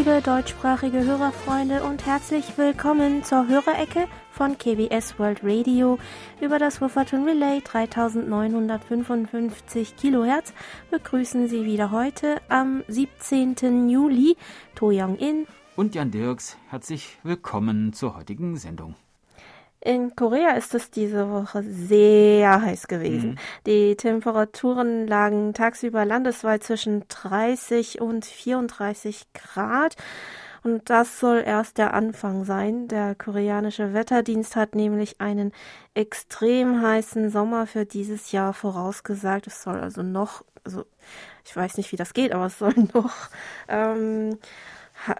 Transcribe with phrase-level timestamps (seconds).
[0.00, 5.98] liebe deutschsprachige Hörerfreunde und herzlich willkommen zur Hörerecke von KBS World Radio
[6.40, 10.54] über das Wufferton Relay 3955 Kilohertz
[10.90, 13.90] begrüßen Sie wieder heute am 17.
[13.90, 14.38] Juli
[14.74, 15.46] To Young In
[15.76, 16.56] und Jan Dirks.
[16.70, 18.94] Herzlich willkommen zur heutigen Sendung.
[19.82, 23.30] In Korea ist es diese Woche sehr heiß gewesen.
[23.30, 23.38] Mhm.
[23.66, 29.96] Die Temperaturen lagen tagsüber landesweit zwischen 30 und 34 Grad.
[30.62, 32.88] Und das soll erst der Anfang sein.
[32.88, 35.52] Der koreanische Wetterdienst hat nämlich einen
[35.94, 39.46] extrem heißen Sommer für dieses Jahr vorausgesagt.
[39.46, 40.84] Es soll also noch, also
[41.46, 43.14] ich weiß nicht, wie das geht, aber es soll noch
[43.68, 44.38] ähm,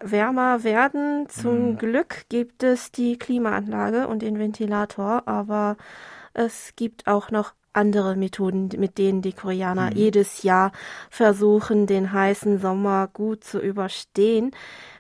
[0.01, 1.29] wärmer werden.
[1.29, 1.79] Zum mhm.
[1.79, 5.77] Glück gibt es die Klimaanlage und den Ventilator, aber
[6.33, 9.97] es gibt auch noch andere Methoden, mit denen die Koreaner mhm.
[9.97, 10.73] jedes Jahr
[11.08, 14.51] versuchen, den heißen Sommer gut zu überstehen.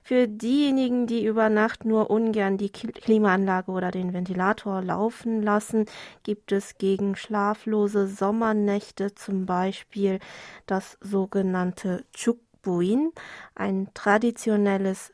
[0.02, 5.86] Für diejenigen, die über Nacht nur ungern die Klimaanlage oder den Ventilator laufen lassen,
[6.22, 10.18] gibt es gegen schlaflose Sommernächte zum Beispiel
[10.66, 13.12] das sogenannte Chuk Buin,
[13.54, 15.12] ein traditionelles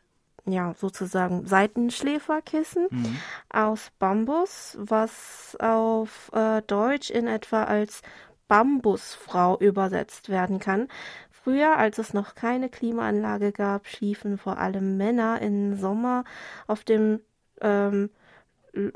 [0.48, 3.16] ja, sozusagen Seitenschläferkissen mhm.
[3.50, 8.02] aus Bambus, was auf äh, Deutsch in etwa als
[8.46, 10.88] Bambusfrau übersetzt werden kann.
[11.30, 16.24] Früher, als es noch keine Klimaanlage gab, schliefen vor allem Männer im Sommer
[16.68, 17.20] auf dem
[17.60, 18.10] ähm,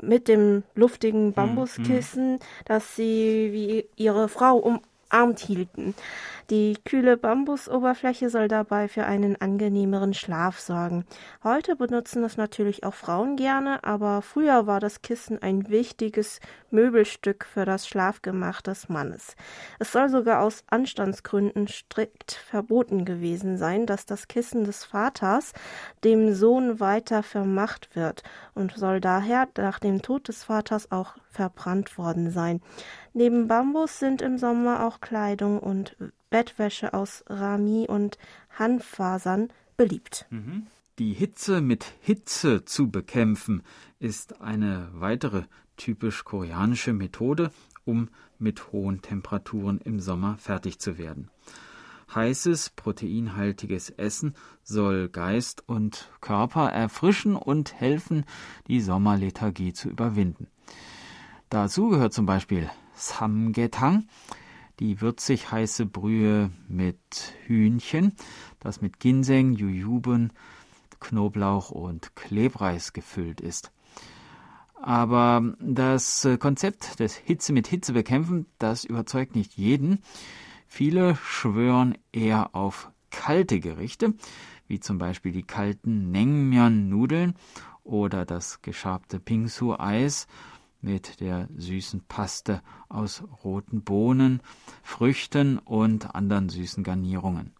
[0.01, 1.33] mit dem luftigen mhm.
[1.33, 2.39] Bambuskissen, mhm.
[2.65, 4.57] das sie wie ihre Frau
[5.11, 5.93] umarmt hielten.
[6.49, 11.05] Die kühle Bambusoberfläche soll dabei für einen angenehmeren Schlaf sorgen.
[11.43, 17.45] Heute benutzen es natürlich auch Frauen gerne, aber früher war das Kissen ein wichtiges Möbelstück
[17.45, 19.35] für das Schlafgemach des Mannes.
[19.79, 25.53] Es soll sogar aus Anstandsgründen strikt verboten gewesen sein, dass das Kissen des Vaters
[26.03, 28.23] dem Sohn weiter vermacht wird
[28.55, 32.61] und soll daher nach dem Tod des Vaters auch verbrannt worden sein.
[33.13, 35.95] Neben Bambus sind im Sommer auch Kleidung und
[36.29, 38.17] Bettwäsche aus Rami und
[38.57, 40.25] Hanffasern beliebt.
[40.29, 40.67] Mhm.
[40.99, 43.63] Die Hitze mit Hitze zu bekämpfen
[43.99, 45.43] ist eine weitere
[45.77, 47.51] typisch koreanische Methode,
[47.85, 51.29] um mit hohen Temperaturen im Sommer fertig zu werden.
[52.13, 58.25] Heißes, proteinhaltiges Essen soll Geist und Körper erfrischen und helfen,
[58.67, 60.47] die Sommerlethargie zu überwinden.
[61.51, 64.07] Dazu gehört zum Beispiel Samgetang,
[64.79, 66.97] die würzig heiße Brühe mit
[67.45, 68.13] Hühnchen,
[68.61, 70.31] das mit Ginseng, Jujuben,
[71.01, 73.73] Knoblauch und Klebreis gefüllt ist.
[74.75, 80.01] Aber das Konzept des Hitze mit Hitze bekämpfen, das überzeugt nicht jeden.
[80.67, 84.13] Viele schwören eher auf kalte Gerichte,
[84.69, 87.35] wie zum Beispiel die kalten Naengmyeon-Nudeln
[87.83, 90.27] oder das geschabte Pingsu-Eis
[90.81, 94.41] mit der süßen Paste aus roten Bohnen,
[94.83, 97.53] Früchten und anderen süßen Garnierungen.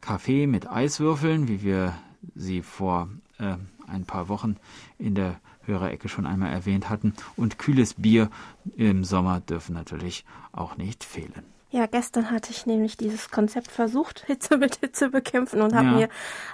[0.00, 1.94] Kaffee mit Eiswürfeln, wie wir
[2.34, 3.08] sie vor
[3.38, 4.56] äh, ein paar Wochen
[4.98, 8.30] in der Hörerecke schon einmal erwähnt hatten, und kühles Bier
[8.76, 11.44] im Sommer dürfen natürlich auch nicht fehlen.
[11.72, 15.92] Ja, gestern hatte ich nämlich dieses Konzept versucht, Hitze mit Hitze bekämpfen und habe ja.
[15.92, 16.08] mir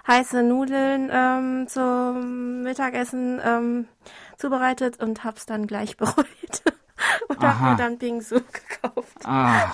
[0.07, 3.89] heiße Nudeln ähm, zum Mittagessen ähm,
[4.37, 6.63] zubereitet und hab's dann gleich bereut.
[7.29, 9.19] und habe mir dann Bingsu gekauft.
[9.25, 9.73] Ah.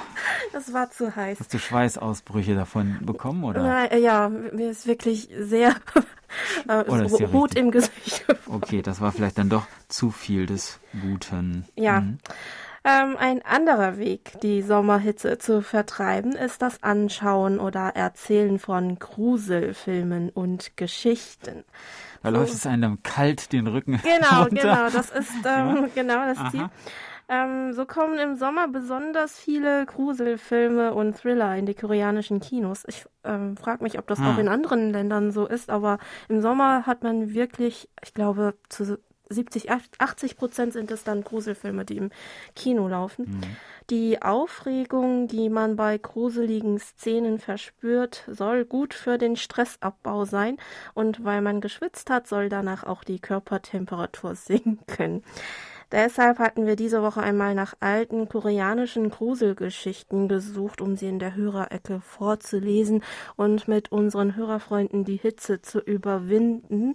[0.53, 1.41] Das war zu heiß.
[1.41, 3.63] Hast du Schweißausbrüche davon bekommen, oder?
[3.63, 5.75] Nein, äh, ja, mir ist wirklich sehr
[6.69, 8.25] äh, so rot im Gesicht.
[8.47, 11.67] okay, das war vielleicht dann doch zu viel des Guten.
[11.77, 12.01] Ja.
[12.01, 12.19] Mhm.
[12.87, 20.29] Ähm, ein anderer Weg, die Sommerhitze zu vertreiben, ist das Anschauen oder Erzählen von Gruselfilmen
[20.29, 21.65] und Geschichten.
[22.23, 22.37] Da so.
[22.37, 24.03] läuft es einem kalt den Rücken.
[24.03, 24.63] Genau, runter.
[24.63, 25.89] genau, das ist ähm, ja?
[25.95, 26.51] genau das Aha.
[26.51, 26.69] Ziel.
[27.27, 32.85] Ähm, so kommen im Sommer besonders viele Gruselfilme und Thriller in die koreanischen Kinos.
[32.87, 34.27] Ich ähm, frage mich, ob das hm.
[34.27, 35.99] auch in anderen Ländern so ist, aber
[36.29, 38.99] im Sommer hat man wirklich, ich glaube, zu
[39.29, 42.11] 70, 80 Prozent sind es dann Gruselfilme, die im
[42.55, 43.25] Kino laufen.
[43.25, 43.41] Mhm.
[43.91, 50.59] Die Aufregung, die man bei gruseligen Szenen verspürt, soll gut für den Stressabbau sein
[50.95, 55.23] und weil man geschwitzt hat, soll danach auch die Körpertemperatur sinken.
[55.93, 61.37] Deshalb hatten wir diese Woche einmal nach alten koreanischen Gruselgeschichten gesucht, um sie in der
[61.37, 63.05] Hörerecke vorzulesen
[63.37, 66.95] und mit unseren Hörerfreunden die Hitze zu überwinden.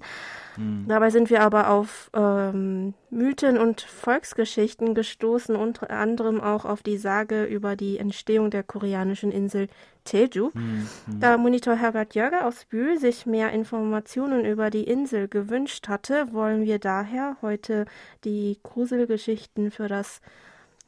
[0.60, 0.86] Mhm.
[0.88, 6.98] Dabei sind wir aber auf ähm, Mythen und Volksgeschichten gestoßen, unter anderem auch auf die
[6.98, 9.70] Sage über die Entstehung der koreanischen Insel
[10.06, 10.50] Jeju.
[10.54, 10.88] Mhm.
[11.20, 16.66] Da Monitor Herbert Jörger aus Bühl sich mehr Informationen über die Insel gewünscht hatte, wollen
[16.66, 17.86] wir daher heute
[18.26, 20.22] die Gruselgeschichten für das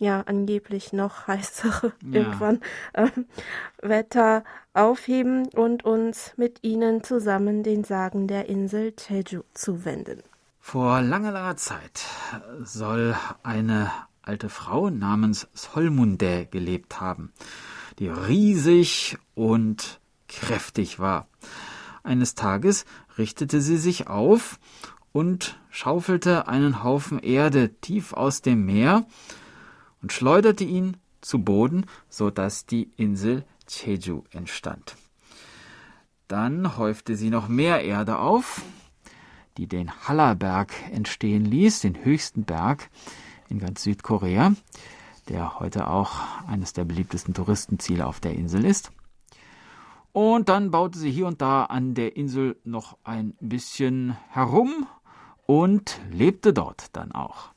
[0.02, 2.20] ja angeblich noch heißere ja.
[2.20, 2.60] irgendwann
[2.94, 3.26] ähm,
[3.82, 4.44] Wetter
[4.74, 10.24] aufheben und uns mit ihnen zusammen den Sagen der Insel Jeju zuwenden.
[10.60, 12.06] Vor langer, langer Zeit
[12.64, 17.32] soll eine alte Frau namens Solmunde gelebt haben,
[18.00, 21.28] die riesig und kräftig war.
[22.04, 22.86] Eines Tages
[23.18, 24.60] richtete sie sich auf
[25.12, 29.06] und schaufelte einen Haufen Erde tief aus dem Meer,
[30.02, 34.96] und schleuderte ihn zu Boden, so dass die Insel Jeju entstand.
[36.28, 38.62] Dann häufte sie noch mehr Erde auf,
[39.58, 42.90] die den Hallaberg entstehen ließ, den höchsten Berg
[43.50, 44.54] in ganz Südkorea,
[45.28, 46.14] der heute auch
[46.48, 48.92] eines der beliebtesten Touristenziele auf der Insel ist.
[50.14, 54.88] Und dann baute sie hier und da an der Insel noch ein bisschen herum
[55.46, 57.52] und lebte dort dann auch.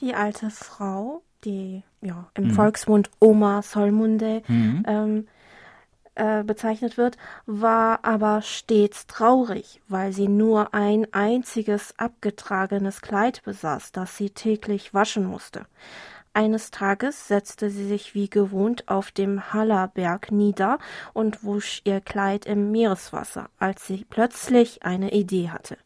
[0.00, 2.50] Die alte Frau die ja, im mhm.
[2.52, 4.82] Volksmund Oma Solmunde mhm.
[4.86, 5.28] ähm,
[6.14, 13.92] äh, bezeichnet wird, war aber stets traurig, weil sie nur ein einziges abgetragenes Kleid besaß,
[13.92, 15.66] das sie täglich waschen musste.
[16.34, 20.78] Eines Tages setzte sie sich wie gewohnt auf dem Hallerberg nieder
[21.12, 25.78] und wusch ihr Kleid im Meereswasser, als sie plötzlich eine Idee hatte.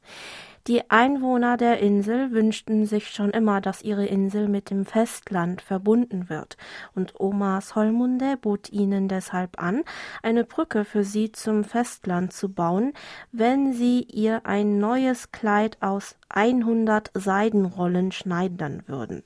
[0.69, 6.29] Die Einwohner der Insel wünschten sich schon immer, dass ihre Insel mit dem Festland verbunden
[6.29, 6.57] wird,
[6.95, 9.83] und Oma Solmunde bot ihnen deshalb an,
[10.23, 12.93] eine Brücke für sie zum Festland zu bauen,
[13.33, 19.25] wenn sie ihr ein neues Kleid aus 100 Seidenrollen schneidern würden.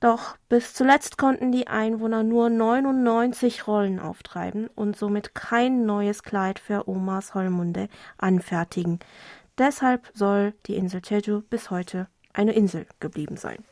[0.00, 6.58] Doch bis zuletzt konnten die Einwohner nur 99 Rollen auftreiben und somit kein neues Kleid
[6.58, 9.00] für Omas Holmunde anfertigen.
[9.58, 13.64] Deshalb soll die Insel Jeju bis heute eine Insel geblieben sein.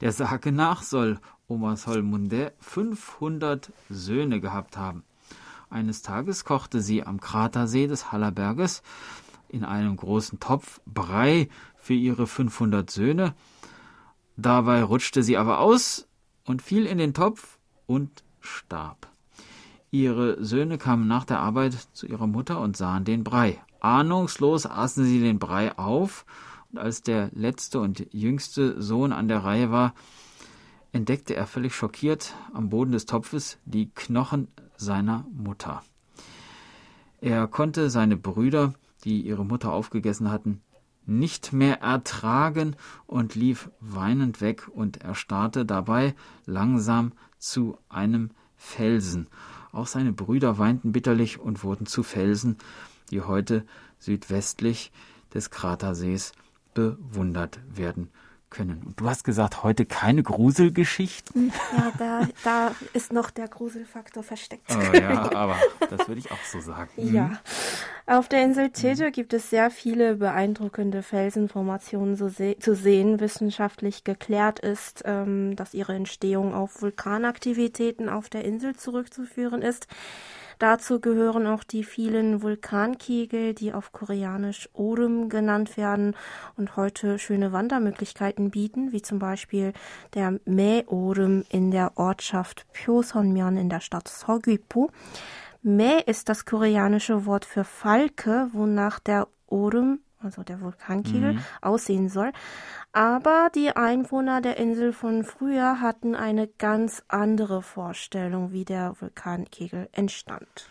[0.00, 5.04] Der Sage nach soll Oma Solmunde 500 Söhne gehabt haben.
[5.68, 8.82] Eines Tages kochte sie am Kratersee des Hallerberges
[9.48, 13.34] in einem großen Topf Brei für ihre 500 Söhne.
[14.36, 16.08] Dabei rutschte sie aber aus
[16.44, 19.08] und fiel in den Topf und starb.
[19.90, 23.60] Ihre Söhne kamen nach der Arbeit zu ihrer Mutter und sahen den Brei.
[23.84, 26.24] Ahnungslos aßen sie den Brei auf,
[26.72, 29.92] und als der letzte und jüngste Sohn an der Reihe war,
[30.92, 34.48] entdeckte er völlig schockiert am Boden des Topfes die Knochen
[34.78, 35.82] seiner Mutter.
[37.20, 38.72] Er konnte seine Brüder,
[39.04, 40.62] die ihre Mutter aufgegessen hatten,
[41.04, 42.76] nicht mehr ertragen
[43.06, 46.14] und lief weinend weg und erstarrte dabei
[46.46, 49.28] langsam zu einem Felsen.
[49.72, 52.56] Auch seine Brüder weinten bitterlich und wurden zu Felsen,
[53.10, 53.64] die heute
[53.98, 54.92] südwestlich
[55.32, 56.32] des Kratersees
[56.74, 58.10] bewundert werden
[58.54, 58.82] können.
[58.86, 61.52] Und du hast gesagt, heute keine Gruselgeschichten?
[61.76, 64.70] Ja, da, da ist noch der Gruselfaktor versteckt.
[64.70, 65.56] Oh ja, aber
[65.90, 66.90] das würde ich auch so sagen.
[67.14, 67.38] Ja.
[68.06, 73.20] Auf der Insel Jeju gibt es sehr viele beeindruckende Felsenformationen zu, se zu sehen.
[73.20, 79.86] Wissenschaftlich geklärt ist, ähm, dass ihre Entstehung auf Vulkanaktivitäten auf der Insel zurückzuführen ist.
[80.58, 86.16] Dazu gehören auch die vielen Vulkankegel, die auf Koreanisch Odum genannt werden
[86.56, 89.72] und heute schöne Wandermöglichkeiten bieten, wie zum Beispiel
[90.14, 94.90] der Mae-Odum in der Ortschaft Pyoseonmyeon in der Stadt Seogwipo.
[95.62, 101.40] Mae ist das koreanische Wort für Falke, wonach der Odum also der Vulkankegel, mhm.
[101.60, 102.32] aussehen soll.
[102.92, 109.88] Aber die Einwohner der Insel von früher hatten eine ganz andere Vorstellung, wie der Vulkankegel
[109.92, 110.68] entstand.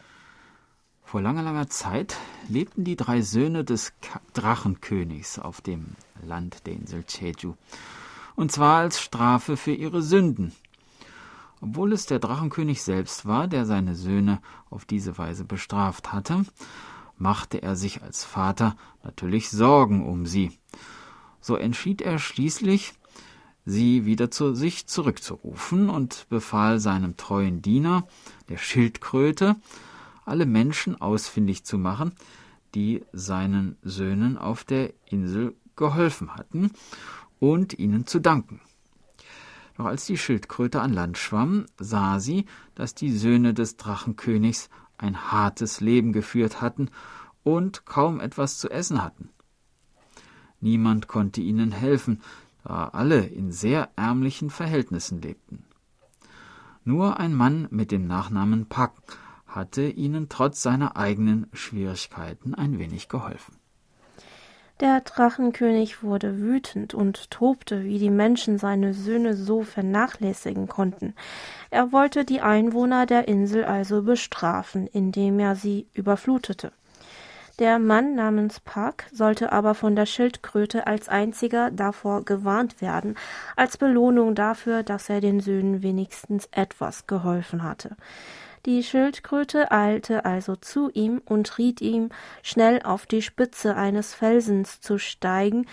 [1.04, 2.18] Vor langer, langer Zeit
[2.48, 3.94] lebten die drei Söhne des
[4.34, 5.96] Drachenkönigs auf dem
[6.26, 7.54] Land der Insel Jeju.
[8.36, 10.54] Und zwar als Strafe für ihre Sünden.
[11.62, 16.46] Obwohl es der Drachenkönig selbst war, der seine Söhne auf diese Weise bestraft hatte,
[17.24, 20.52] machte er sich als Vater natürlich Sorgen um sie.
[21.40, 22.94] So entschied er schließlich,
[23.66, 28.06] sie wieder zu sich zurückzurufen und befahl seinem treuen Diener,
[28.50, 29.56] der Schildkröte,
[30.26, 32.14] alle Menschen ausfindig zu machen,
[32.76, 36.72] die seinen Söhnen auf der Insel geholfen hatten,
[37.40, 38.62] und ihnen zu danken.
[39.78, 44.70] Doch als die Schildkröte an Land schwamm, sah sie, dass die Söhne des Drachenkönigs
[45.04, 46.90] ein hartes Leben geführt hatten
[47.44, 49.30] und kaum etwas zu essen hatten.
[50.60, 52.22] Niemand konnte ihnen helfen,
[52.64, 55.66] da alle in sehr ärmlichen Verhältnissen lebten.
[56.86, 58.94] Nur ein Mann mit dem Nachnamen Pak
[59.46, 63.56] hatte ihnen trotz seiner eigenen Schwierigkeiten ein wenig geholfen.
[64.80, 71.14] Der Drachenkönig wurde wütend und tobte, wie die Menschen seine Söhne so vernachlässigen konnten.
[71.70, 76.72] Er wollte die Einwohner der Insel also bestrafen, indem er sie überflutete.
[77.60, 83.16] Der Mann namens Park sollte aber von der Schildkröte als einziger davor gewarnt werden,
[83.56, 87.96] als Belohnung dafür, dass er den Söhnen wenigstens etwas geholfen hatte.
[88.66, 92.10] Die Schildkröte eilte also zu ihm und riet ihm,
[92.44, 95.66] schnell auf die Spitze eines Felsens zu steigen,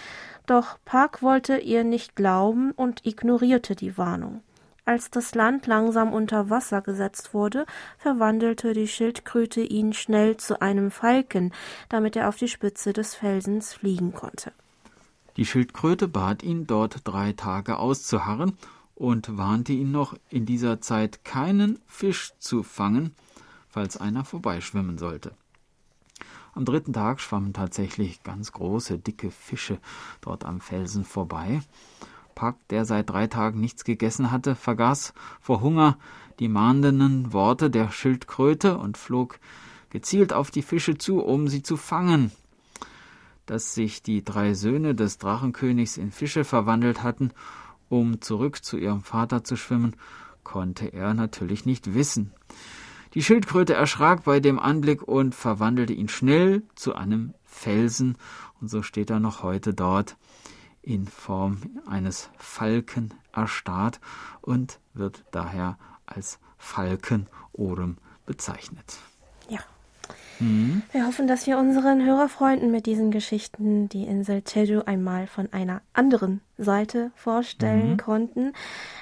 [0.46, 4.42] doch Park wollte ihr nicht glauben und ignorierte die Warnung.
[4.84, 7.64] Als das Land langsam unter Wasser gesetzt wurde,
[7.98, 11.52] verwandelte die Schildkröte ihn schnell zu einem Falken,
[11.88, 14.50] damit er auf die Spitze des Felsens fliegen konnte.
[15.36, 18.58] Die Schildkröte bat ihn, dort drei Tage auszuharren
[19.00, 23.14] und warnte ihn noch, in dieser Zeit keinen Fisch zu fangen,
[23.66, 25.32] falls einer vorbeischwimmen sollte.
[26.52, 29.78] Am dritten Tag schwammen tatsächlich ganz große, dicke Fische
[30.20, 31.62] dort am Felsen vorbei.
[32.34, 35.96] Pack, der seit drei Tagen nichts gegessen hatte, vergaß vor Hunger
[36.38, 39.40] die mahnenden Worte der Schildkröte und flog
[39.88, 42.32] gezielt auf die Fische zu, um sie zu fangen.
[43.46, 47.32] Dass sich die drei Söhne des Drachenkönigs in Fische verwandelt hatten
[47.90, 49.96] um zurück zu ihrem Vater zu schwimmen,
[50.44, 52.32] konnte er natürlich nicht wissen.
[53.12, 58.16] Die Schildkröte erschrak bei dem Anblick und verwandelte ihn schnell zu einem Felsen,
[58.60, 60.16] und so steht er noch heute dort
[60.82, 64.00] in Form eines Falken erstarrt
[64.40, 68.98] und wird daher als Falkenorem bezeichnet.
[69.48, 69.60] Ja.
[70.40, 70.82] Mhm.
[70.92, 75.82] Wir hoffen, dass wir unseren Hörerfreunden mit diesen Geschichten die Insel Jeju einmal von einer
[75.92, 77.96] anderen Seite vorstellen mhm.
[77.96, 78.52] konnten.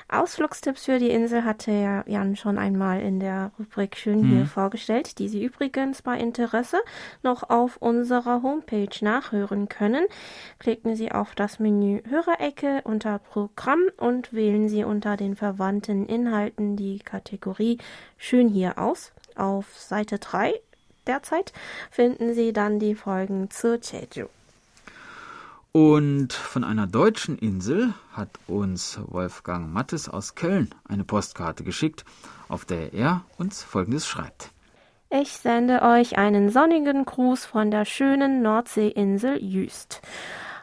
[0.09, 4.47] Ausflugstipps für die Insel hatte ja Jan schon einmal in der Rubrik Schön hier mhm.
[4.47, 6.79] vorgestellt, die Sie übrigens bei Interesse
[7.23, 10.07] noch auf unserer Homepage nachhören können.
[10.59, 16.77] Klicken Sie auf das Menü Hörerecke unter Programm und wählen Sie unter den verwandten Inhalten
[16.77, 17.79] die Kategorie
[18.17, 19.13] Schön hier aus.
[19.35, 20.55] Auf Seite 3
[21.09, 21.53] derzeit
[21.91, 24.27] finden Sie dann die Folgen zu Jeju.
[25.73, 32.05] Und von einer deutschen Insel hat uns Wolfgang Mattes aus Köln eine Postkarte geschickt,
[32.49, 34.51] auf der er uns Folgendes schreibt.
[35.11, 40.03] Ich sende euch einen sonnigen Gruß von der schönen Nordseeinsel Jüst.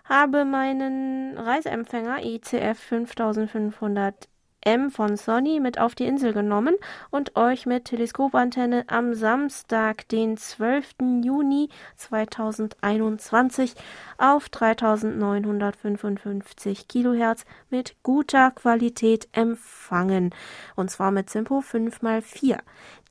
[0.04, 4.28] Habe meinen Reiseempfänger ICF 5500
[4.66, 6.76] M von Sony mit auf die Insel genommen
[7.10, 10.96] und euch mit Teleskopantenne am Samstag, den 12.
[11.24, 13.74] Juni 2021
[14.18, 20.30] auf 3955 Kilohertz mit guter Qualität empfangen.
[20.76, 22.60] Und zwar mit Simpo 5x4.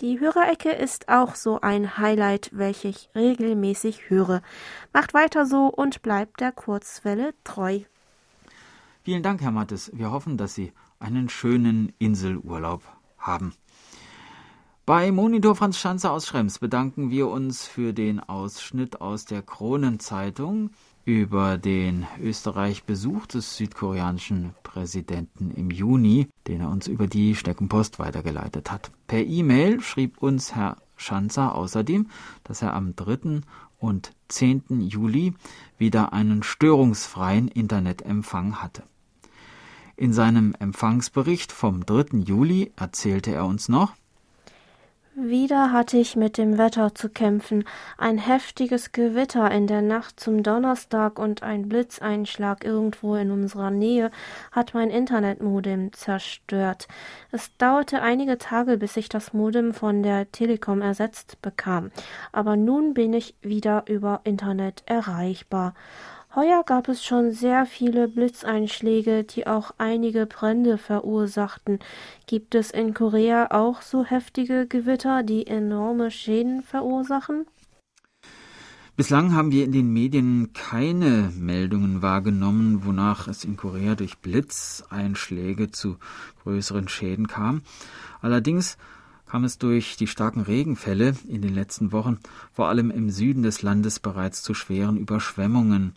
[0.00, 4.42] Die Hörerecke ist auch so ein Highlight, welches ich regelmäßig höre.
[4.92, 7.80] Macht weiter so und bleibt der Kurzwelle treu.
[9.02, 9.90] Vielen Dank, Herr Mattes.
[9.94, 10.72] Wir hoffen, dass Sie
[11.04, 12.82] einen schönen Inselurlaub
[13.18, 13.52] haben.
[14.86, 20.70] Bei Monitor Franz Schanzer aus Schrems bedanken wir uns für den Ausschnitt aus der Kronenzeitung
[21.04, 28.70] über den Österreich-Besuch des südkoreanischen Präsidenten im Juni, den er uns über die Steckenpost weitergeleitet
[28.70, 28.90] hat.
[29.06, 32.08] Per E-Mail schrieb uns Herr Schanzer außerdem,
[32.44, 33.40] dass er am 3.
[33.78, 34.80] und 10.
[34.80, 35.34] Juli
[35.78, 38.82] wieder einen störungsfreien Internetempfang hatte.
[39.96, 42.18] In seinem Empfangsbericht vom 3.
[42.18, 43.92] Juli erzählte er uns noch,
[45.16, 47.62] wieder hatte ich mit dem Wetter zu kämpfen.
[47.96, 54.10] Ein heftiges Gewitter in der Nacht zum Donnerstag und ein Blitzeinschlag irgendwo in unserer Nähe
[54.50, 56.88] hat mein Internetmodem zerstört.
[57.30, 61.92] Es dauerte einige Tage, bis ich das Modem von der Telekom ersetzt bekam.
[62.32, 65.74] Aber nun bin ich wieder über Internet erreichbar.
[66.36, 71.78] Heuer gab es schon sehr viele Blitzeinschläge, die auch einige Brände verursachten.
[72.26, 77.46] Gibt es in Korea auch so heftige Gewitter, die enorme Schäden verursachen?
[78.96, 85.70] Bislang haben wir in den Medien keine Meldungen wahrgenommen, wonach es in Korea durch Blitzeinschläge
[85.70, 85.98] zu
[86.42, 87.62] größeren Schäden kam.
[88.20, 88.76] Allerdings
[89.34, 92.20] kam es durch die starken Regenfälle in den letzten Wochen
[92.52, 95.96] vor allem im Süden des Landes bereits zu schweren Überschwemmungen.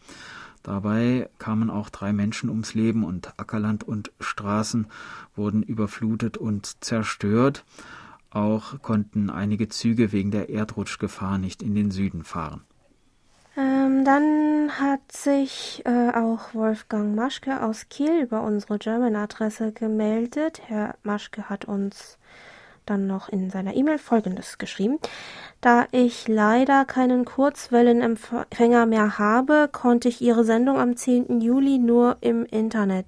[0.64, 4.88] Dabei kamen auch drei Menschen ums Leben und Ackerland und Straßen
[5.36, 7.64] wurden überflutet und zerstört.
[8.32, 12.62] Auch konnten einige Züge wegen der Erdrutschgefahr nicht in den Süden fahren.
[13.56, 20.62] Äh, Ähm, dann hat sich äh, auch Wolfgang Maschke aus Kiel über unsere German-Adresse gemeldet.
[20.66, 22.18] Herr Maschke hat uns
[22.90, 24.98] dann noch in seiner E-Mail Folgendes geschrieben.
[25.62, 31.42] Da ich leider keinen Kurzwellenempfänger mehr habe, konnte ich Ihre Sendung am 10.
[31.42, 33.06] Juli nur im Internet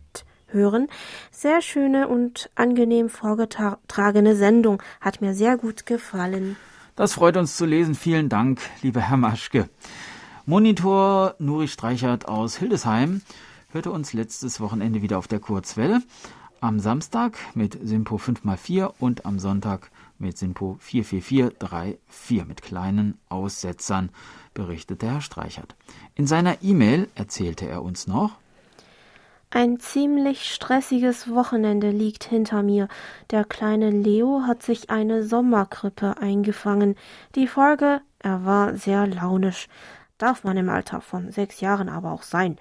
[0.48, 0.88] hören.
[1.32, 4.82] Sehr schöne und angenehm vorgetragene Sendung.
[5.02, 6.58] Hat mir sehr gut gefallen.
[6.96, 7.96] Das freut uns zu lesen.
[7.96, 9.70] Vielen Dank, lieber Herr Maschke.
[10.46, 13.22] Monitor Nuri Streichert aus Hildesheim
[13.72, 16.02] hörte uns letztes Wochenende wieder auf der Kurzwelle.
[16.62, 24.10] Am Samstag mit Simpo 5x4 und am Sonntag mit Simpo 44434 mit kleinen Aussetzern,
[24.54, 25.76] berichtete Herr Streichert.
[26.16, 28.36] In seiner E-Mail erzählte er uns noch,
[29.52, 32.88] ein ziemlich stressiges Wochenende liegt hinter mir.
[33.32, 36.96] Der kleine Leo hat sich eine Sommergrippe eingefangen.
[37.34, 39.68] Die Folge, er war sehr launisch.
[40.20, 42.58] Darf man im Alter von sechs Jahren aber auch sein.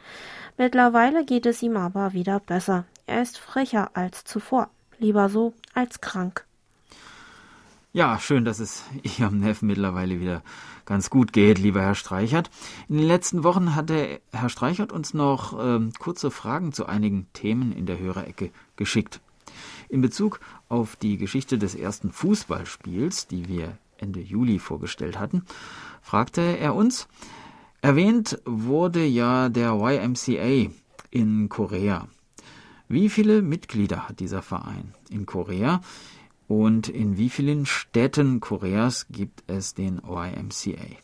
[0.56, 2.84] Mittlerweile geht es ihm aber wieder besser.
[3.06, 4.70] Er ist frecher als zuvor.
[4.98, 6.46] Lieber so als krank.
[7.92, 8.84] Ja, schön, dass es
[9.18, 10.42] Ihrem Neffen mittlerweile wieder
[10.84, 12.48] ganz gut geht, lieber Herr Streichert.
[12.88, 17.72] In den letzten Wochen hatte Herr Streichert uns noch ähm, kurze Fragen zu einigen Themen
[17.72, 19.20] in der Hörerecke geschickt.
[19.88, 20.38] In Bezug
[20.68, 25.44] auf die Geschichte des ersten Fußballspiels, die wir Ende Juli vorgestellt hatten,
[26.02, 27.08] fragte er uns,
[27.82, 30.70] erwähnt wurde ja der YMCA
[31.10, 32.08] in Korea.
[32.88, 35.80] Wie viele Mitglieder hat dieser Verein in Korea?
[36.48, 40.96] Und in wie vielen Städten Koreas gibt es den YMCA?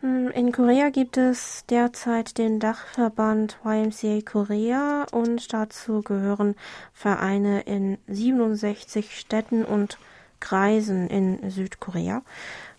[0.00, 6.56] Hm, in Korea gibt es derzeit den Dachverband YMCA Korea und dazu gehören
[6.92, 9.98] Vereine in 67 Städten und
[10.40, 12.22] Kreisen in Südkorea.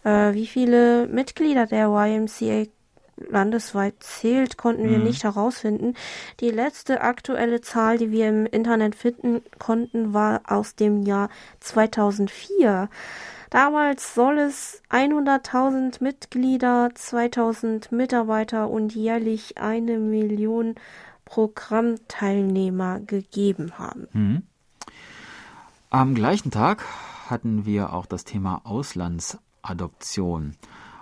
[0.04, 2.68] Äh, wie viele Mitglieder der YMCA
[3.18, 5.06] landesweit zählt, konnten wir mhm.
[5.06, 5.94] nicht herausfinden.
[6.40, 12.90] Die letzte aktuelle Zahl, die wir im Internet finden konnten, war aus dem Jahr 2004.
[13.50, 20.75] Damals soll es 100.000 Mitglieder, 2000 Mitarbeiter und jährlich eine Million
[21.25, 24.08] Programmteilnehmer gegeben haben.
[24.14, 24.44] Mhm.
[25.90, 26.84] Am gleichen Tag
[27.30, 30.56] hatten wir auch das Thema Auslandsadoption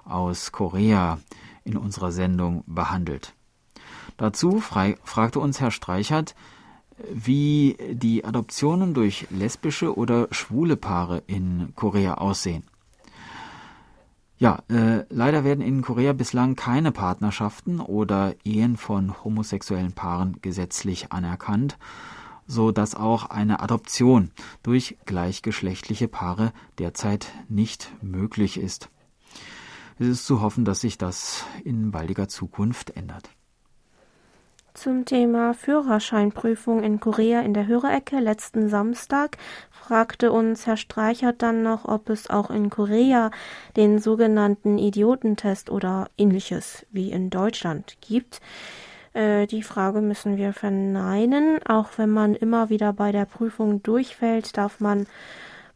[0.05, 1.19] aus Korea
[1.63, 3.33] in unserer Sendung behandelt.
[4.17, 6.35] Dazu fragte uns Herr Streichert,
[7.11, 12.63] wie die Adoptionen durch lesbische oder schwule Paare in Korea aussehen.
[14.37, 21.11] Ja, äh, leider werden in Korea bislang keine Partnerschaften oder Ehen von homosexuellen Paaren gesetzlich
[21.11, 21.77] anerkannt,
[22.45, 28.89] so dass auch eine Adoption durch gleichgeschlechtliche Paare derzeit nicht möglich ist.
[29.99, 33.29] Es ist zu hoffen, dass sich das in baldiger Zukunft ändert.
[34.73, 39.37] Zum Thema Führerscheinprüfung in Korea in der Hörerecke letzten Samstag
[39.69, 43.29] fragte uns Herr Streichert dann noch, ob es auch in Korea
[43.75, 48.41] den sogenannten Idiotentest oder ähnliches wie in Deutschland gibt.
[49.13, 51.59] Äh, die Frage müssen wir verneinen.
[51.67, 55.05] Auch wenn man immer wieder bei der Prüfung durchfällt, darf man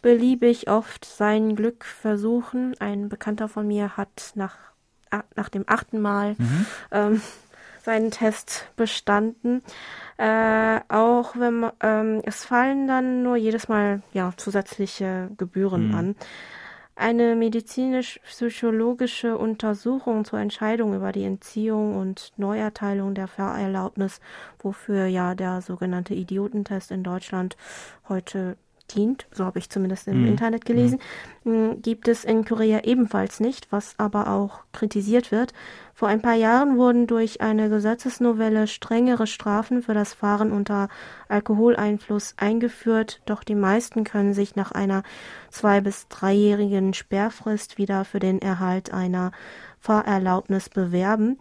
[0.02, 2.76] beliebig oft sein Glück versuchen.
[2.80, 4.58] Ein Bekannter von mir hat nach,
[5.36, 6.66] nach dem achten Mal mhm.
[6.92, 7.22] ähm,
[7.84, 9.62] seinen Test bestanden.
[10.18, 15.96] Äh, auch wenn man, ähm, es fallen dann nur jedes Mal ja zusätzliche Gebühren mhm.
[15.96, 16.16] an.
[16.98, 24.20] Eine medizinisch-psychologische Untersuchung zur Entscheidung über die Entziehung und Neuerteilung der Fahrerlaubnis,
[24.60, 27.56] wofür ja der sogenannte Idiotentest in Deutschland
[28.10, 28.58] heute
[28.88, 30.28] dient, so habe ich zumindest im mhm.
[30.28, 31.00] Internet gelesen,
[31.44, 31.82] mhm.
[31.82, 35.54] gibt es in Korea ebenfalls nicht, was aber auch kritisiert wird.
[35.94, 40.90] Vor ein paar Jahren wurden durch eine Gesetzesnovelle strengere Strafen für das Fahren unter
[41.28, 45.04] Alkoholeinfluss eingeführt, doch die meisten können sich nach einer
[45.50, 49.32] zwei- bis dreijährigen Sperrfrist wieder für den Erhalt einer
[49.80, 51.38] Fahrerlaubnis bewerben.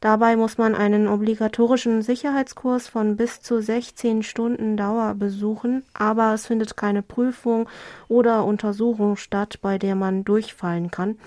[0.00, 6.46] Dabei muss man einen obligatorischen Sicherheitskurs von bis zu 16 Stunden Dauer besuchen, aber es
[6.46, 7.68] findet keine Prüfung
[8.06, 11.18] oder Untersuchung statt, bei der man durchfallen kann.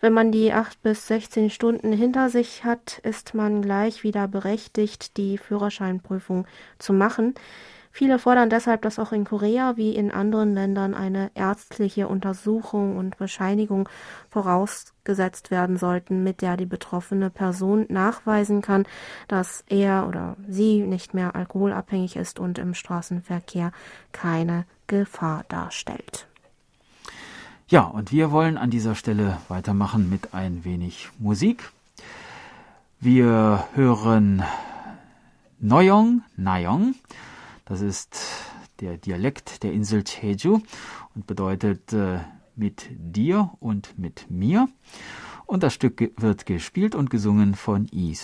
[0.00, 5.16] Wenn man die 8 bis 16 Stunden hinter sich hat, ist man gleich wieder berechtigt,
[5.16, 6.46] die Führerscheinprüfung
[6.78, 7.34] zu machen.
[7.98, 13.16] Viele fordern deshalb, dass auch in Korea wie in anderen Ländern eine ärztliche Untersuchung und
[13.16, 13.88] Bescheinigung
[14.30, 18.86] vorausgesetzt werden sollten, mit der die betroffene Person nachweisen kann,
[19.26, 23.72] dass er oder sie nicht mehr alkoholabhängig ist und im Straßenverkehr
[24.12, 26.28] keine Gefahr darstellt.
[27.66, 31.68] Ja, und wir wollen an dieser Stelle weitermachen mit ein wenig Musik.
[33.00, 34.44] Wir hören
[35.58, 36.94] Noyong, Nayong.
[37.68, 38.18] Das ist
[38.80, 40.60] der Dialekt der Insel Jeju
[41.14, 42.20] und bedeutet äh,
[42.56, 44.68] mit dir und mit mir.
[45.44, 48.14] Und das Stück wird gespielt und gesungen von Lee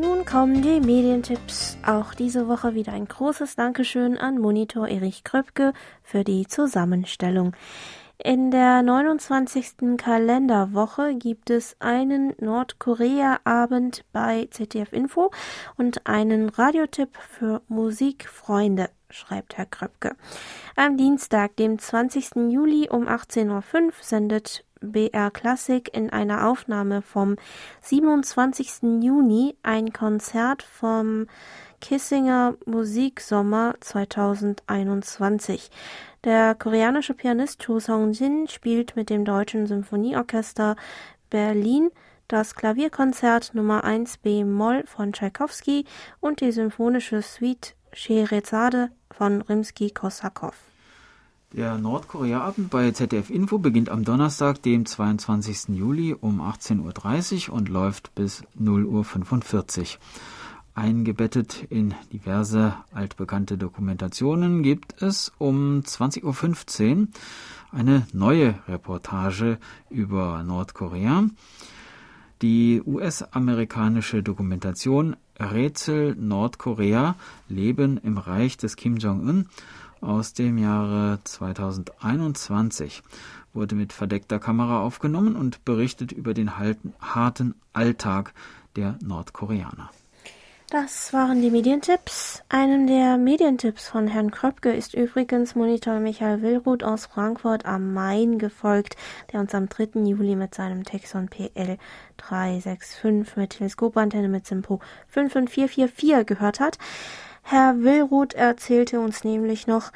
[0.00, 1.76] Nun kommen die Medientipps.
[1.84, 5.72] Auch diese Woche wieder ein großes Dankeschön an Monitor Erich Kröpke
[6.04, 7.56] für die Zusammenstellung.
[8.16, 9.96] In der 29.
[9.96, 15.32] Kalenderwoche gibt es einen Nordkorea-Abend bei ZDF Info
[15.76, 20.14] und einen Radiotipp für Musikfreunde, schreibt Herr Kröpke.
[20.76, 22.50] Am Dienstag, dem 20.
[22.50, 23.50] Juli um 18.05
[23.86, 27.36] Uhr sendet BR Klassik in einer Aufnahme vom
[27.82, 29.02] 27.
[29.02, 31.26] Juni ein Konzert vom
[31.80, 35.70] Kissinger Musiksommer 2021.
[36.24, 40.76] Der koreanische Pianist Cho Song-jin spielt mit dem Deutschen Symphonieorchester
[41.30, 41.90] Berlin
[42.28, 45.86] das Klavierkonzert Nummer 1 B-Moll von Tschaikowski
[46.20, 50.67] und die symphonische Suite Scheherazade von Rimsky-Korsakow.
[51.54, 55.68] Der Nordkorea-Abend bei ZDF Info beginnt am Donnerstag, dem 22.
[55.74, 59.86] Juli um 18.30 Uhr und läuft bis 0.45 Uhr.
[60.74, 67.08] Eingebettet in diverse altbekannte Dokumentationen gibt es um 20.15 Uhr
[67.72, 69.58] eine neue Reportage
[69.88, 71.28] über Nordkorea.
[72.42, 77.16] Die US-amerikanische Dokumentation Rätsel Nordkorea
[77.48, 79.48] Leben im Reich des Kim Jong-un
[80.00, 83.02] aus dem Jahre 2021
[83.52, 88.32] wurde mit verdeckter Kamera aufgenommen und berichtet über den harten Alltag
[88.76, 89.90] der Nordkoreaner.
[90.70, 92.42] Das waren die Medientipps.
[92.50, 98.38] Einem der Medientipps von Herrn Kröpke ist übrigens Monitor Michael Willruth aus Frankfurt am Main
[98.38, 98.94] gefolgt,
[99.32, 100.02] der uns am 3.
[100.04, 101.78] Juli mit seinem Texon PL
[102.18, 106.76] 365 mit Teleskopantenne mit Simpo 55444 gehört hat.
[107.50, 109.90] Herr Willruth erzählte uns nämlich noch,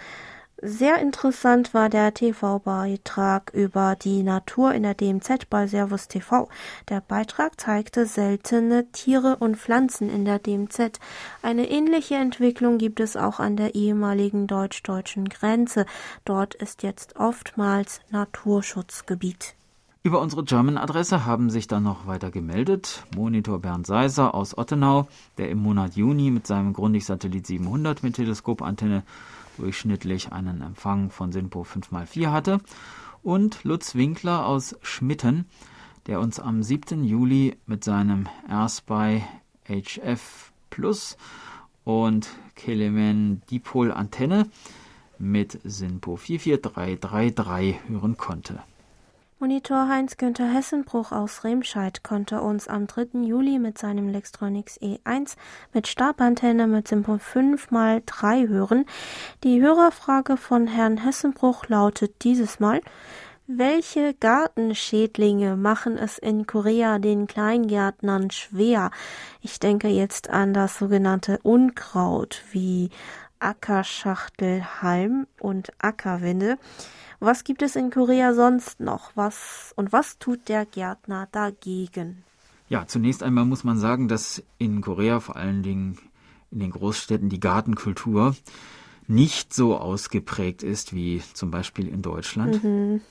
[0.62, 6.48] sehr interessant war der TV-Beitrag über die Natur in der DMZ bei Servus TV.
[6.88, 10.98] Der Beitrag zeigte seltene Tiere und Pflanzen in der DMZ.
[11.42, 15.84] Eine ähnliche Entwicklung gibt es auch an der ehemaligen deutsch-deutschen Grenze.
[16.24, 19.56] Dort ist jetzt oftmals Naturschutzgebiet.
[20.04, 23.04] Über unsere German-Adresse haben sich dann noch weiter gemeldet.
[23.14, 25.06] Monitor Bernd Seiser aus Ottenau,
[25.38, 29.04] der im Monat Juni mit seinem Grundig-Satellit 700 mit Teleskopantenne
[29.58, 32.60] durchschnittlich einen Empfang von SINPO 5x4 hatte.
[33.22, 35.46] Und Lutz Winkler aus Schmitten,
[36.08, 37.04] der uns am 7.
[37.04, 39.22] Juli mit seinem AirSpy
[39.68, 41.16] HF Plus
[41.84, 44.48] und Kelemen Dipol Antenne
[45.20, 48.64] mit SINPO 44333 hören konnte.
[49.42, 53.24] Monitor Heinz-Günther Hessenbruch aus Remscheid konnte uns am 3.
[53.24, 55.34] Juli mit seinem Lextronics E1
[55.72, 58.86] mit Stabantenne mit Simpo 5x3 hören.
[59.42, 62.82] Die Hörerfrage von Herrn Hessenbruch lautet dieses Mal,
[63.48, 68.92] welche Gartenschädlinge machen es in Korea den Kleingärtnern schwer?
[69.40, 72.90] Ich denke jetzt an das sogenannte Unkraut wie
[73.40, 76.58] Ackerschachtelhalm und Ackerwinde.
[77.24, 79.12] Was gibt es in Korea sonst noch?
[79.14, 82.24] Was und was tut der Gärtner dagegen?
[82.68, 85.98] Ja, zunächst einmal muss man sagen, dass in Korea vor allen Dingen
[86.50, 88.34] in den Großstädten die Gartenkultur
[89.06, 92.64] nicht so ausgeprägt ist wie zum Beispiel in Deutschland.
[92.64, 93.02] Mhm.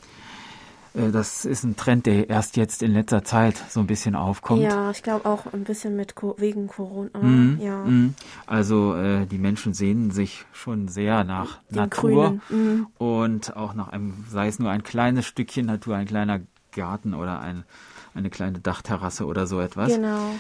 [0.94, 4.62] Äh, das ist ein Trend, der erst jetzt in letzter Zeit so ein bisschen aufkommt.
[4.62, 7.18] Ja, ich glaube auch ein bisschen mit wegen Corona.
[7.20, 7.78] Mm, ja.
[7.86, 8.16] Mm.
[8.46, 12.88] Also äh, die Menschen sehnen sich schon sehr nach Den Natur mm.
[12.98, 17.40] und auch nach einem, sei es nur ein kleines Stückchen Natur, ein kleiner Garten oder
[17.40, 17.64] ein,
[18.14, 19.94] eine kleine Dachterrasse oder so etwas.
[19.94, 20.32] Genau.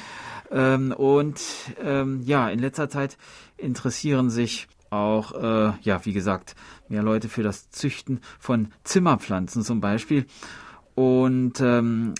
[0.52, 1.42] Ähm, und
[1.82, 3.18] ähm, ja, in letzter Zeit
[3.58, 6.56] interessieren sich auch, äh, ja, wie gesagt,
[6.90, 10.26] mehr Leute für das Züchten von Zimmerpflanzen zum Beispiel.
[10.96, 12.14] Und ähm,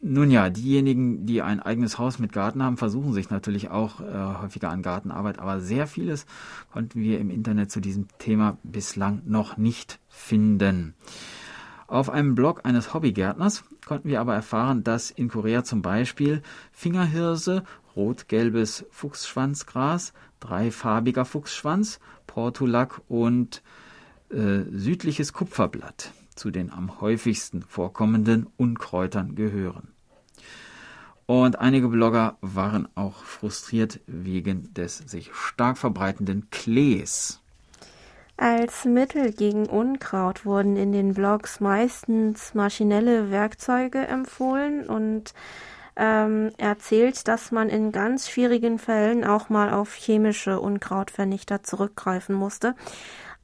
[0.00, 4.40] nun ja, diejenigen, die ein eigenes Haus mit Garten haben, versuchen sich natürlich auch äh,
[4.42, 6.26] häufiger an Gartenarbeit, aber sehr vieles
[6.72, 10.94] konnten wir im Internet zu diesem Thema bislang noch nicht finden.
[11.86, 17.62] Auf einem Blog eines Hobbygärtners konnten wir aber erfahren, dass in Korea zum Beispiel Fingerhirse,
[17.94, 23.62] rot-gelbes Fuchsschwanzgras, dreifarbiger Fuchsschwanz, Portulak und
[24.30, 29.88] äh, südliches Kupferblatt zu den am häufigsten vorkommenden Unkräutern gehören.
[31.26, 37.40] Und einige Blogger waren auch frustriert wegen des sich stark verbreitenden Klees.
[38.36, 45.32] Als Mittel gegen Unkraut wurden in den Blogs meistens maschinelle Werkzeuge empfohlen und
[45.96, 52.74] ähm, erzählt, dass man in ganz schwierigen Fällen auch mal auf chemische Unkrautvernichter zurückgreifen musste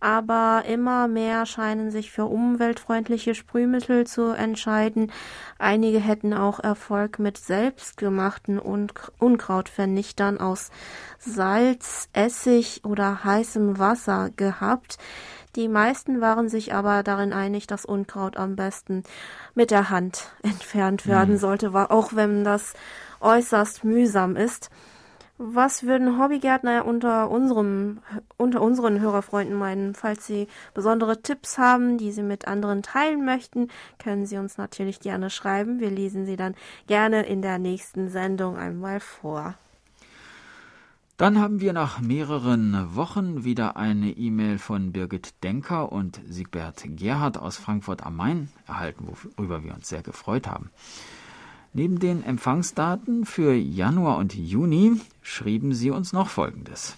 [0.03, 5.12] aber immer mehr scheinen sich für umweltfreundliche Sprühmittel zu entscheiden.
[5.61, 10.73] Einige hätten auch Erfolg mit selbstgemachten Unkrautvernichtern aus
[11.21, 14.99] Salz, Essig oder heißem Wasser gehabt.
[15.55, 19.03] Die meisten waren sich aber darin einig, dass Unkraut am besten
[19.55, 21.38] mit der Hand entfernt werden mhm.
[21.38, 22.75] sollte, auch wenn das
[23.21, 24.71] äußerst mühsam ist.
[25.38, 28.01] Was würden Hobbygärtner unter unserem,
[28.37, 29.95] unter unseren Hörerfreunden meinen?
[29.95, 35.01] Falls Sie besondere Tipps haben, die Sie mit anderen teilen möchten, können Sie uns natürlich
[35.01, 35.81] gerne schreiben.
[35.81, 36.55] Wir lesen sie dann
[36.87, 39.55] gerne in der nächsten Sendung einmal vor.
[41.23, 47.39] Dann haben wir nach mehreren Wochen wieder eine E-Mail von Birgit Denker und Siegbert Gerhard
[47.39, 50.73] aus Frankfurt am Main erhalten, worüber wir uns sehr gefreut haben.
[51.73, 56.97] Neben den Empfangsdaten für Januar und Juni schrieben sie uns noch Folgendes.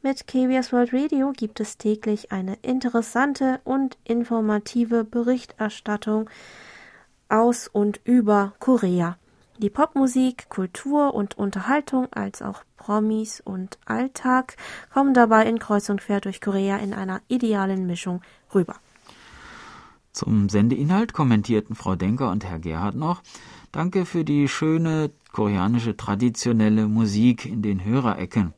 [0.05, 6.29] Mit KBS World Radio gibt es täglich eine interessante und informative Berichterstattung
[7.27, 9.17] aus und über Korea.
[9.57, 14.57] Die Popmusik, Kultur und Unterhaltung als auch Promis und Alltag
[14.93, 18.21] kommen dabei in Kreuz und Quer durch Korea in einer idealen Mischung
[18.53, 18.75] rüber.
[20.11, 23.23] Zum Sendeinhalt kommentierten Frau Denker und Herr Gerhard noch
[23.71, 28.53] Danke für die schöne koreanische traditionelle Musik in den Hörerecken.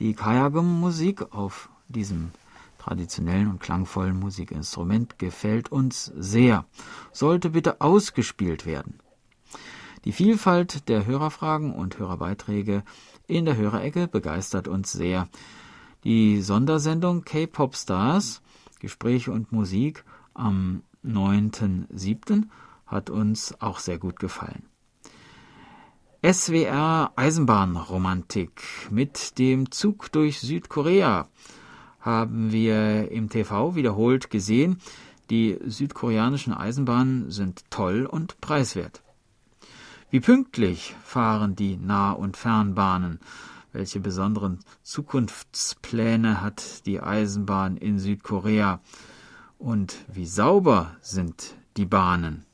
[0.00, 2.32] Die Kayagum-Musik auf diesem
[2.78, 6.64] traditionellen und klangvollen Musikinstrument gefällt uns sehr,
[7.12, 8.98] sollte bitte ausgespielt werden.
[10.04, 12.82] Die Vielfalt der Hörerfragen und Hörerbeiträge
[13.26, 15.28] in der Hörerecke begeistert uns sehr.
[16.02, 18.42] Die Sondersendung K-Pop Stars,
[18.80, 20.04] Gespräche und Musik
[20.34, 22.48] am 9.7.
[22.86, 24.64] hat uns auch sehr gut gefallen.
[26.24, 31.28] SWR Eisenbahnromantik mit dem Zug durch Südkorea
[32.00, 34.80] haben wir im TV wiederholt gesehen.
[35.28, 39.02] Die südkoreanischen Eisenbahnen sind toll und preiswert.
[40.08, 43.20] Wie pünktlich fahren die Nah- und Fernbahnen?
[43.72, 48.80] Welche besonderen Zukunftspläne hat die Eisenbahn in Südkorea?
[49.58, 52.46] Und wie sauber sind die Bahnen?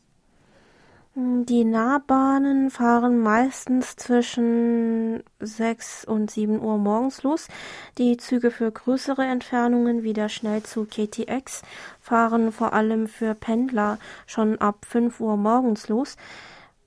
[1.22, 7.48] Die Nahbahnen fahren meistens zwischen 6 und 7 Uhr morgens los.
[7.98, 11.60] Die Züge für größere Entfernungen wie der Schnellzug KTX
[12.00, 16.16] fahren vor allem für Pendler schon ab 5 Uhr morgens los.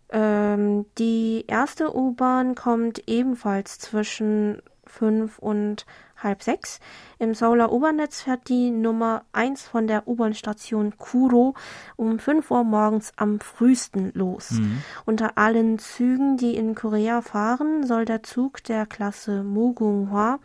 [0.10, 5.86] Ähm, die erste U-Bahn kommt ebenfalls zwischen 5 und
[6.24, 6.80] halb sechs.
[7.20, 11.54] Im Seouler U-Bahn-Netz fährt die Nummer 1 von der U-Bahn-Station Kuro
[11.96, 14.52] um 5 Uhr morgens am frühesten los.
[14.52, 14.84] Mhm.
[15.06, 20.40] Unter allen Zügen, die in Korea fahren, soll der Zug der Klasse Mugunghwa,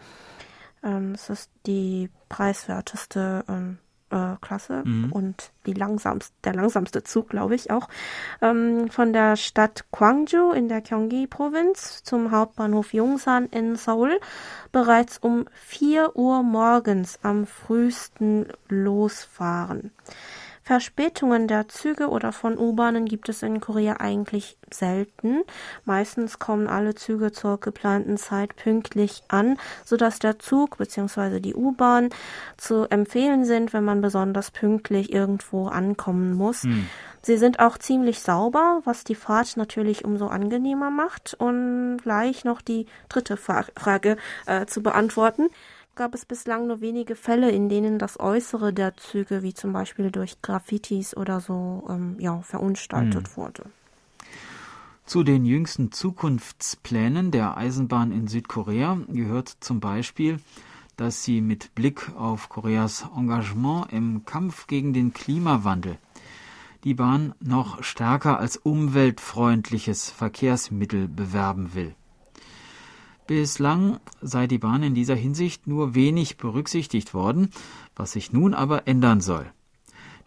[0.82, 3.78] ähm, das ist die preiswerteste ähm,
[4.10, 5.12] äh, Klasse mhm.
[5.12, 7.88] und die langsamste, der langsamste Zug, glaube ich auch,
[8.40, 14.18] ähm, von der Stadt Gwangju in der Gyeonggi-Provinz zum Hauptbahnhof Yongsan in Seoul
[14.72, 19.90] bereits um 4 Uhr morgens am frühesten losfahren.
[20.68, 25.40] Verspätungen der Züge oder von U-Bahnen gibt es in Korea eigentlich selten.
[25.86, 31.40] Meistens kommen alle Züge zur geplanten Zeit pünktlich an, sodass der Zug bzw.
[31.40, 32.10] die U-Bahn
[32.58, 36.64] zu empfehlen sind, wenn man besonders pünktlich irgendwo ankommen muss.
[36.64, 36.86] Hm.
[37.22, 41.34] Sie sind auch ziemlich sauber, was die Fahrt natürlich umso angenehmer macht.
[41.38, 45.48] Und gleich noch die dritte Frage äh, zu beantworten
[45.98, 50.10] gab es bislang nur wenige Fälle, in denen das Äußere der Züge, wie zum Beispiel
[50.10, 53.36] durch Graffitis oder so, ähm, ja, verunstaltet hm.
[53.36, 53.64] wurde.
[55.04, 60.38] Zu den jüngsten Zukunftsplänen der Eisenbahn in Südkorea gehört zum Beispiel,
[60.96, 65.98] dass sie mit Blick auf Koreas Engagement im Kampf gegen den Klimawandel
[66.84, 71.94] die Bahn noch stärker als umweltfreundliches Verkehrsmittel bewerben will.
[73.28, 77.50] Bislang sei die Bahn in dieser Hinsicht nur wenig berücksichtigt worden,
[77.94, 79.44] was sich nun aber ändern soll.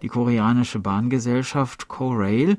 [0.03, 2.57] Die koreanische Bahngesellschaft Korail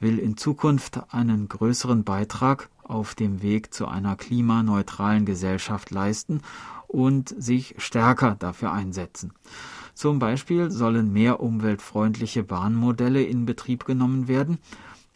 [0.00, 6.40] will in Zukunft einen größeren Beitrag auf dem Weg zu einer klimaneutralen Gesellschaft leisten
[6.88, 9.34] und sich stärker dafür einsetzen.
[9.92, 14.56] Zum Beispiel sollen mehr umweltfreundliche Bahnmodelle in Betrieb genommen werden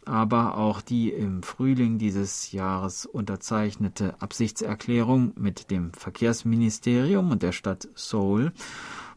[0.09, 7.89] aber auch die im Frühling dieses Jahres unterzeichnete Absichtserklärung mit dem Verkehrsministerium und der Stadt
[7.95, 8.53] Seoul,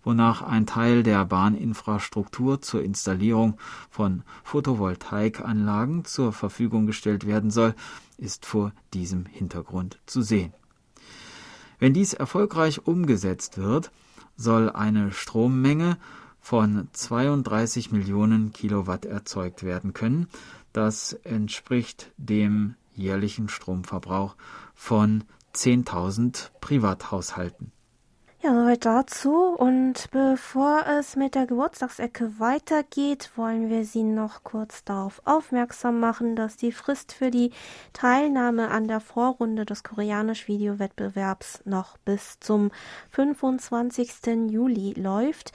[0.04, 3.58] wonach ein Teil der Bahninfrastruktur zur Installierung
[3.89, 7.73] von Photovoltaikanlagen zur Verfügung gestellt werden soll,
[8.17, 10.54] ist vor diesem Hintergrund zu sehen.
[11.80, 13.91] Wenn dies erfolgreich umgesetzt wird,
[14.36, 15.97] soll eine Strommenge
[16.41, 20.27] von 32 Millionen Kilowatt erzeugt werden können,
[20.73, 24.36] das entspricht dem jährlichen Stromverbrauch
[24.75, 25.23] von
[25.54, 27.71] 10.000 Privathaushalten.
[28.43, 29.36] Ja, soweit dazu.
[29.56, 36.36] Und bevor es mit der Geburtstagsecke weitergeht, wollen wir Sie noch kurz darauf aufmerksam machen,
[36.36, 37.51] dass die Frist für die
[37.93, 42.71] Teilnahme an der Vorrunde des Koreanisch-Video-Wettbewerbs noch bis zum
[43.12, 44.49] 25.
[44.49, 45.51] Juli läuft.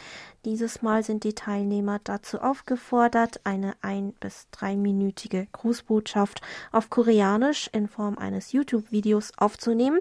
[0.46, 7.88] Dieses Mal sind die Teilnehmer dazu aufgefordert, eine ein- bis dreiminütige Grußbotschaft auf Koreanisch in
[7.88, 9.98] Form eines YouTube-Videos aufzunehmen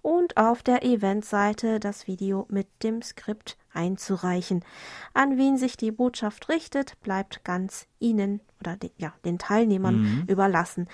[0.00, 4.64] und auf der Eventseite das Video mit dem Skript einzureichen.
[5.14, 10.24] An wen sich die Botschaft richtet, bleibt ganz Ihnen oder den, ja, den Teilnehmern mhm.
[10.28, 10.88] überlassen.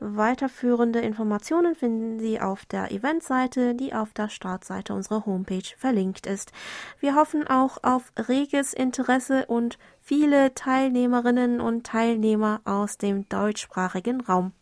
[0.00, 6.52] Weiterführende Informationen finden Sie auf der Eventseite, die auf der Startseite unserer Homepage verlinkt ist.
[7.00, 14.52] Wir hoffen auch auf reges Interesse und viele Teilnehmerinnen und Teilnehmer aus dem deutschsprachigen Raum.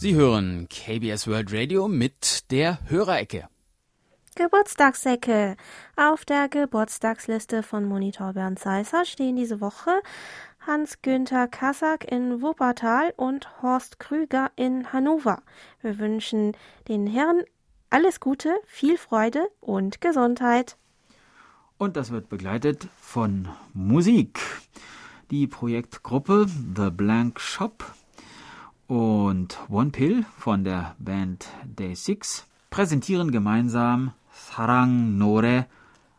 [0.00, 3.46] Sie hören KBS World Radio mit der Hörerecke.
[4.34, 5.58] Geburtstagsecke.
[5.94, 9.90] Auf der Geburtstagsliste von Monitor Bernd Seisser stehen diese Woche
[10.66, 15.42] Hans-Günther Kassack in Wuppertal und Horst Krüger in Hannover.
[15.82, 16.56] Wir wünschen
[16.88, 17.42] den Herren
[17.90, 20.78] alles Gute, viel Freude und Gesundheit.
[21.76, 24.40] Und das wird begleitet von Musik.
[25.30, 27.84] Die Projektgruppe The Blank Shop
[28.90, 35.66] und One Pill von der Band Day Six präsentieren gemeinsam Sarang Nore,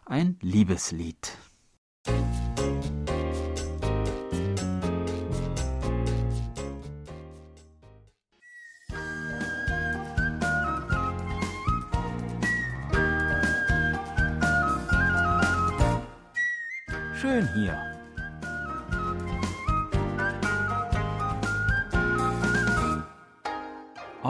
[0.05, 1.37] ein Liebeslied.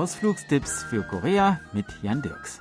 [0.02, 2.60] Ausflugstipps für Korea mit Jan Dirks.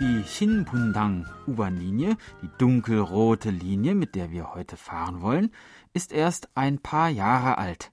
[0.00, 5.52] Die Shinbundang U-Bahn-Linie, die dunkelrote Linie, mit der wir heute fahren wollen,
[5.92, 7.92] ist erst ein paar Jahre alt.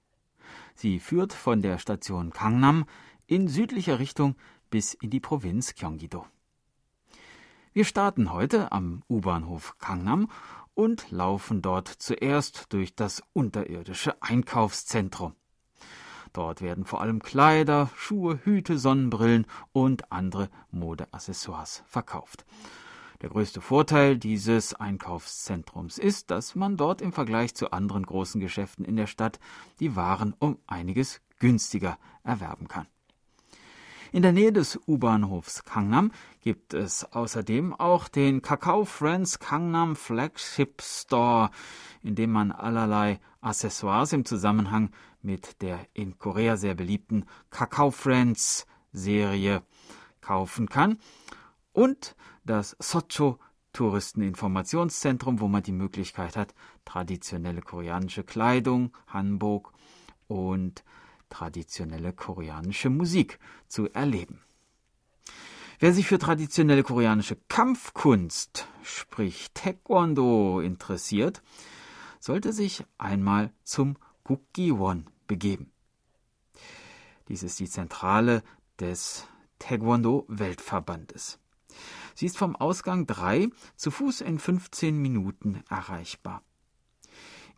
[0.74, 2.86] Sie führt von der Station Gangnam
[3.28, 4.34] in südlicher Richtung
[4.70, 6.26] bis in die Provinz Gyeonggi-do.
[7.74, 10.30] Wir starten heute am U-Bahnhof Gangnam
[10.74, 15.34] und laufen dort zuerst durch das unterirdische Einkaufszentrum.
[16.32, 22.44] Dort werden vor allem Kleider, Schuhe, Hüte, Sonnenbrillen und andere Modeaccessoires verkauft.
[23.22, 28.84] Der größte Vorteil dieses Einkaufszentrums ist, dass man dort im Vergleich zu anderen großen Geschäften
[28.84, 29.40] in der Stadt
[29.80, 32.86] die Waren um einiges günstiger erwerben kann.
[34.14, 40.80] In der Nähe des U-Bahnhofs Kangnam gibt es außerdem auch den Kakao Friends Kangnam Flagship
[40.82, 41.50] Store,
[42.00, 44.90] in dem man allerlei Accessoires im Zusammenhang
[45.20, 49.64] mit der in Korea sehr beliebten Kakao Friends Serie
[50.20, 50.98] kaufen kann.
[51.72, 53.40] Und das Socho
[53.72, 56.54] Touristeninformationszentrum, wo man die Möglichkeit hat,
[56.84, 59.72] traditionelle koreanische Kleidung, Hanbok
[60.28, 60.84] und
[61.34, 64.40] traditionelle koreanische Musik zu erleben.
[65.80, 71.42] Wer sich für traditionelle koreanische Kampfkunst, sprich Taekwondo, interessiert,
[72.20, 75.72] sollte sich einmal zum Gukgiwon begeben.
[77.28, 78.44] Dies ist die Zentrale
[78.78, 79.26] des
[79.58, 81.40] Taekwondo-Weltverbandes.
[82.14, 86.42] Sie ist vom Ausgang 3 zu Fuß in 15 Minuten erreichbar.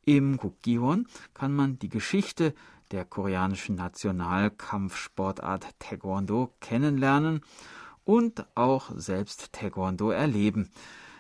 [0.09, 2.55] Im Gukgiwon kann man die Geschichte
[2.93, 7.41] der koreanischen Nationalkampfsportart Taekwondo kennenlernen
[8.05, 10.71] und auch selbst Taekwondo erleben.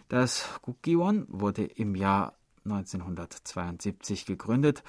[0.08, 4.82] Das Gukgiwon wurde im Jahr 1972 gegründet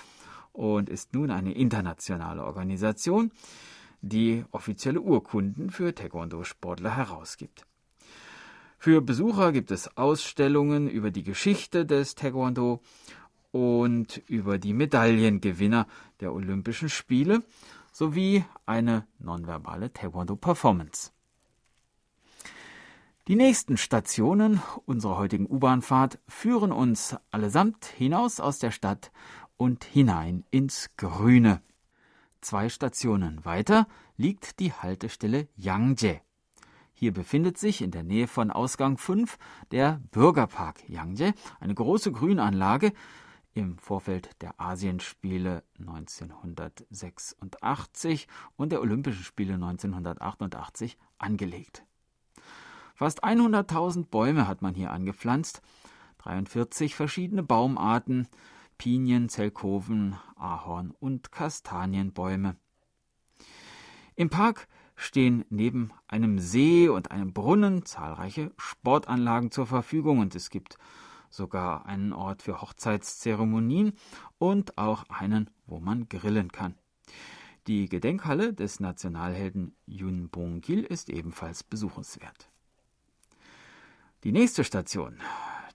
[0.53, 3.31] und ist nun eine internationale Organisation,
[4.01, 7.65] die offizielle Urkunden für Taekwondo-Sportler herausgibt.
[8.79, 12.81] Für Besucher gibt es Ausstellungen über die Geschichte des Taekwondo
[13.57, 15.87] und über die Medaillengewinner
[16.19, 17.41] der Olympischen Spiele
[17.91, 21.11] sowie eine nonverbale Taekwondo-Performance.
[23.27, 29.11] Die nächsten Stationen unserer heutigen U-Bahnfahrt führen uns allesamt hinaus aus der Stadt
[29.57, 31.61] und hinein ins Grüne.
[32.41, 33.87] Zwei Stationen weiter
[34.17, 36.21] liegt die Haltestelle Yangje.
[36.93, 39.39] Hier befindet sich in der Nähe von Ausgang 5
[39.71, 42.93] der Bürgerpark Yangje, eine große Grünanlage,
[43.57, 51.83] im Vorfeld der Asienspiele 1986 und der Olympischen Spiele 1988 angelegt.
[52.93, 55.63] Fast 100.000 Bäume hat man hier angepflanzt,
[56.19, 58.27] 43 verschiedene Baumarten,
[58.77, 62.57] Pinien, Zelkoven, Ahorn und Kastanienbäume.
[64.15, 70.49] Im Park stehen neben einem See und einem Brunnen zahlreiche Sportanlagen zur Verfügung und es
[70.49, 70.77] gibt
[71.37, 73.93] sogar einen Ort für Hochzeitszeremonien
[74.37, 76.75] und auch einen, wo man grillen kann.
[77.67, 82.49] Die Gedenkhalle des Nationalhelden Yun Bong-gil ist ebenfalls besuchenswert.
[84.23, 85.19] Die nächste Station,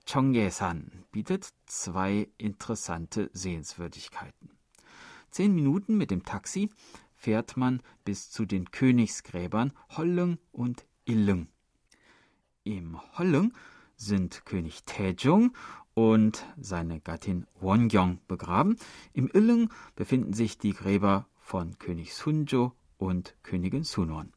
[0.05, 4.51] Chongye-san, bietet zwei interessante Sehenswürdigkeiten.
[5.31, 6.69] Zehn Minuten mit dem Taxi
[7.15, 11.47] fährt man bis zu den Königsgräbern Hollung und Illung.
[12.63, 13.53] Im Hollung
[13.95, 15.53] sind König Taejong
[15.93, 18.77] und seine Gattin Wongyong begraben.
[19.13, 24.33] Im Illung befinden sich die Gräber von König Sunjo und Königin Sunwon.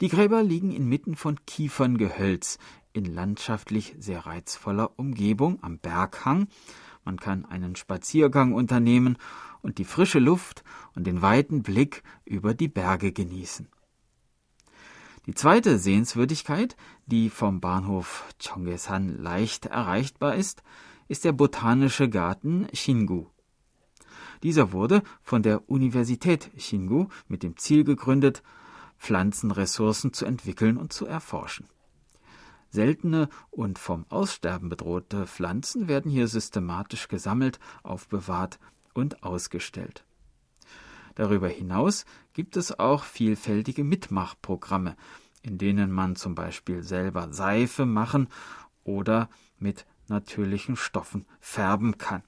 [0.00, 2.58] Die Gräber liegen inmitten von Kieferngehölz
[2.92, 6.48] in landschaftlich sehr reizvoller Umgebung am Berghang.
[7.04, 9.16] Man kann einen Spaziergang unternehmen
[9.62, 10.64] und die frische Luft
[10.94, 13.68] und den weiten Blick über die Berge genießen.
[15.26, 20.62] Die zweite Sehenswürdigkeit, die vom Bahnhof Chongesan leicht erreichbar ist,
[21.08, 23.26] ist der Botanische Garten Shingu.
[24.44, 28.44] Dieser wurde von der Universität Shingu mit dem Ziel gegründet,
[28.98, 31.66] Pflanzenressourcen zu entwickeln und zu erforschen.
[32.70, 38.60] Seltene und vom Aussterben bedrohte Pflanzen werden hier systematisch gesammelt, aufbewahrt
[38.94, 40.05] und ausgestellt.
[41.16, 42.04] Darüber hinaus
[42.34, 44.96] gibt es auch vielfältige Mitmachprogramme,
[45.42, 48.28] in denen man zum Beispiel selber Seife machen
[48.84, 52.22] oder mit natürlichen Stoffen färben kann.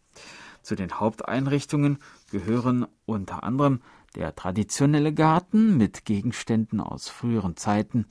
[0.62, 1.99] Zu den Haupteinrichtungen
[2.30, 3.80] gehören unter anderem
[4.14, 8.07] der traditionelle Garten mit Gegenständen aus früheren Zeiten,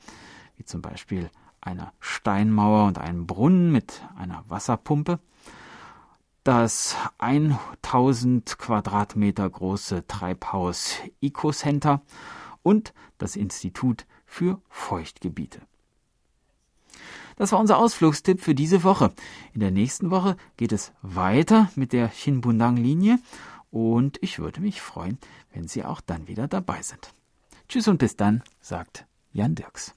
[0.56, 5.20] wie zum Beispiel einer Steinmauer und einem Brunnen mit einer Wasserpumpe,
[6.48, 12.02] das 1000 Quadratmeter große Treibhaus Eco-Center
[12.64, 15.60] und das Institut für Feuchtgebiete.
[17.36, 19.12] Das war unser Ausflugstipp für diese Woche.
[19.54, 23.20] In der nächsten Woche geht es weiter mit der Shinbundang-Linie
[23.70, 25.18] und ich würde mich freuen,
[25.54, 27.12] wenn Sie auch dann wieder dabei sind.
[27.68, 29.97] Tschüss und bis dann, sagt Jan Dirks.